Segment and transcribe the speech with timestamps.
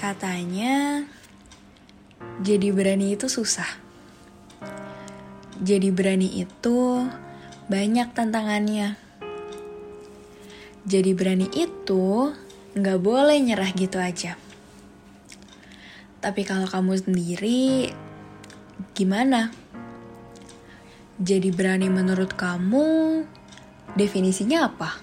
[0.00, 1.04] Katanya,
[2.40, 3.68] jadi berani itu susah.
[5.60, 7.04] Jadi berani itu
[7.68, 8.96] banyak tantangannya.
[10.88, 12.32] Jadi berani itu
[12.72, 14.40] nggak boleh nyerah gitu aja.
[16.24, 17.92] Tapi kalau kamu sendiri,
[18.96, 19.52] gimana?
[21.20, 23.20] Jadi berani menurut kamu,
[24.00, 24.96] definisinya apa?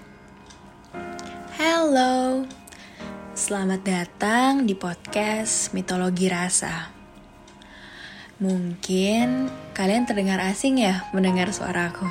[1.54, 2.42] Hello,
[3.38, 6.90] Selamat datang di podcast Mitologi Rasa.
[8.42, 9.46] Mungkin
[9.78, 12.02] kalian terdengar asing ya mendengar suaraku.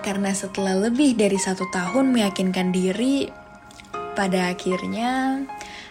[0.00, 3.28] Karena setelah lebih dari satu tahun meyakinkan diri,
[4.16, 5.44] pada akhirnya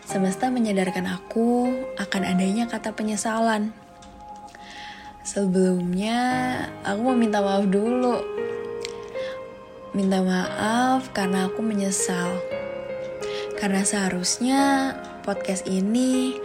[0.09, 1.69] semesta menyadarkan aku
[2.01, 3.77] akan adanya kata penyesalan.
[5.21, 6.17] Sebelumnya,
[6.81, 8.25] aku mau minta maaf dulu.
[9.93, 12.41] Minta maaf karena aku menyesal
[13.63, 14.91] karena seharusnya
[15.23, 16.35] podcast ini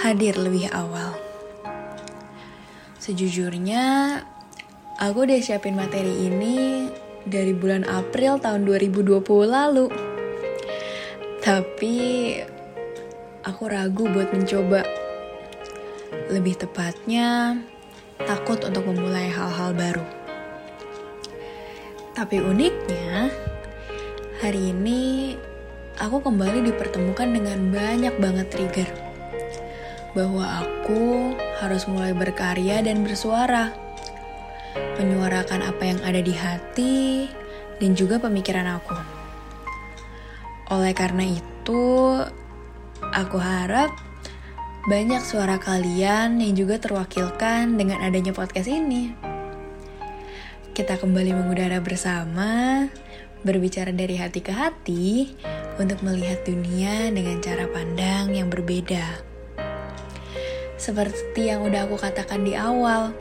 [0.00, 1.12] hadir lebih awal.
[2.96, 4.24] Sejujurnya,
[4.96, 6.88] aku udah siapin materi ini
[7.28, 9.92] dari bulan April tahun 2020 lalu.
[11.44, 11.96] Tapi
[13.44, 14.80] aku ragu buat mencoba.
[16.32, 17.60] Lebih tepatnya,
[18.24, 20.06] takut untuk memulai hal-hal baru.
[22.16, 23.28] Tapi uniknya,
[24.40, 25.36] hari ini
[25.96, 28.90] aku kembali dipertemukan dengan banyak banget trigger.
[30.12, 33.72] Bahwa aku harus mulai berkarya dan bersuara.
[35.00, 37.28] Menyuarakan apa yang ada di hati
[37.80, 38.96] dan juga pemikiran aku.
[40.72, 41.84] Oleh karena itu,
[43.12, 43.92] aku harap
[44.88, 49.12] banyak suara kalian yang juga terwakilkan dengan adanya podcast ini.
[50.76, 52.84] Kita kembali mengudara bersama,
[53.40, 55.32] berbicara dari hati ke hati,
[55.76, 59.20] untuk melihat dunia dengan cara pandang yang berbeda.
[60.76, 63.12] Seperti yang udah aku katakan di awal,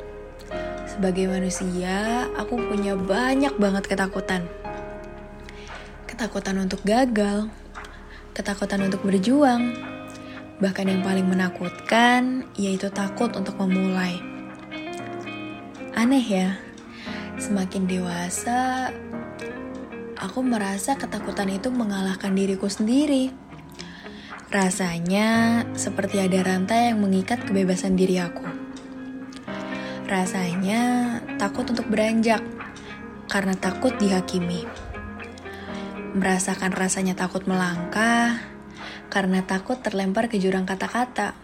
[0.88, 4.48] sebagai manusia, aku punya banyak banget ketakutan.
[6.08, 7.52] Ketakutan untuk gagal,
[8.32, 9.76] ketakutan untuk berjuang,
[10.64, 14.20] bahkan yang paling menakutkan yaitu takut untuk memulai.
[15.96, 16.56] Aneh ya,
[17.40, 18.92] semakin dewasa,
[20.26, 23.30] aku merasa ketakutan itu mengalahkan diriku sendiri.
[24.50, 28.42] Rasanya seperti ada rantai yang mengikat kebebasan diri aku.
[30.10, 30.82] Rasanya
[31.38, 32.42] takut untuk beranjak
[33.30, 34.66] karena takut dihakimi.
[36.18, 38.42] Merasakan rasanya takut melangkah
[39.14, 41.38] karena takut terlempar ke jurang kata-kata.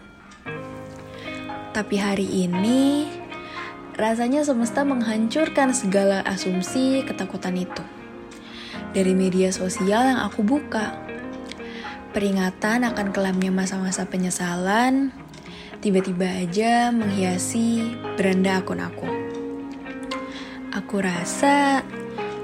[1.70, 3.06] Tapi hari ini
[3.94, 8.01] rasanya semesta menghancurkan segala asumsi ketakutan itu
[8.92, 10.96] dari media sosial yang aku buka.
[12.12, 15.12] Peringatan akan kelamnya masa-masa penyesalan
[15.80, 19.08] tiba-tiba aja menghiasi beranda akun aku.
[20.76, 21.82] Aku rasa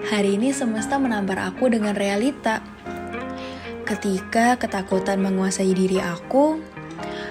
[0.08, 2.64] hari ini semesta menampar aku dengan realita.
[3.84, 6.60] Ketika ketakutan menguasai diri aku,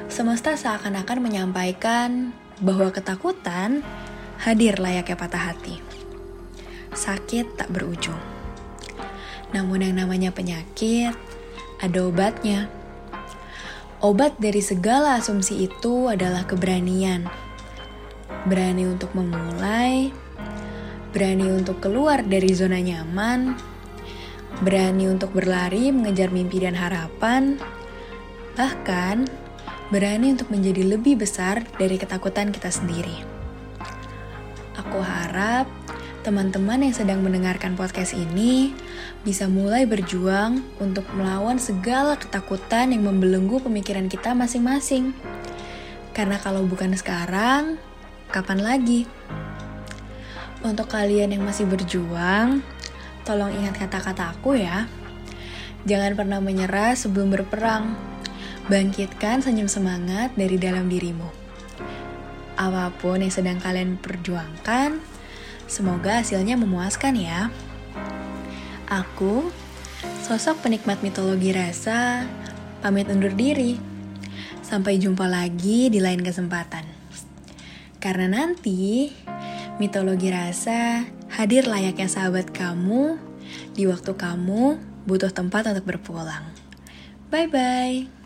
[0.09, 3.85] semesta seakan-akan menyampaikan bahwa ketakutan
[4.41, 5.81] hadir layaknya patah hati.
[6.97, 8.36] Sakit tak berujung.
[9.55, 11.15] Namun yang namanya penyakit,
[11.79, 12.67] ada obatnya.
[13.97, 17.25] Obat dari segala asumsi itu adalah keberanian.
[18.45, 20.13] Berani untuk memulai,
[21.15, 23.57] berani untuk keluar dari zona nyaman,
[24.61, 27.57] berani untuk berlari mengejar mimpi dan harapan,
[28.53, 29.25] bahkan
[29.89, 33.23] berani untuk menjadi lebih besar dari ketakutan kita sendiri.
[34.77, 35.65] Aku harap
[36.27, 38.75] teman-teman yang sedang mendengarkan podcast ini
[39.23, 45.15] bisa mulai berjuang untuk melawan segala ketakutan yang membelenggu pemikiran kita masing-masing.
[46.11, 47.79] Karena kalau bukan sekarang,
[48.27, 49.07] kapan lagi?
[50.67, 52.59] Untuk kalian yang masih berjuang,
[53.23, 54.83] tolong ingat kata-kata aku ya.
[55.87, 57.95] Jangan pernah menyerah sebelum berperang.
[58.67, 61.31] Bangkitkan senyum semangat dari dalam dirimu.
[62.59, 65.15] Apa pun yang sedang kalian perjuangkan,
[65.67, 67.51] Semoga hasilnya memuaskan ya.
[68.87, 69.51] Aku,
[70.23, 72.23] sosok penikmat mitologi rasa,
[72.79, 73.75] pamit undur diri.
[74.63, 76.87] Sampai jumpa lagi di lain kesempatan.
[77.99, 79.11] Karena nanti,
[79.75, 81.03] mitologi rasa
[81.35, 83.19] hadir layaknya sahabat kamu
[83.75, 86.47] di waktu kamu butuh tempat untuk berpulang.
[87.27, 88.16] Bye-bye.